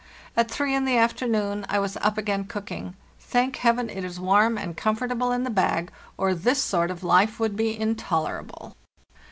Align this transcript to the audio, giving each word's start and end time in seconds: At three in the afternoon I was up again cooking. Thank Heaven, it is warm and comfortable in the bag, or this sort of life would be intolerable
At 0.35 0.49
three 0.49 0.73
in 0.73 0.85
the 0.85 0.97
afternoon 0.97 1.63
I 1.69 1.77
was 1.77 1.95
up 1.97 2.17
again 2.17 2.45
cooking. 2.45 2.95
Thank 3.19 3.57
Heaven, 3.57 3.87
it 3.87 4.03
is 4.03 4.19
warm 4.19 4.57
and 4.57 4.75
comfortable 4.75 5.31
in 5.31 5.43
the 5.43 5.51
bag, 5.51 5.91
or 6.17 6.33
this 6.33 6.63
sort 6.63 6.89
of 6.89 7.03
life 7.03 7.39
would 7.39 7.55
be 7.55 7.79
intolerable 7.79 8.75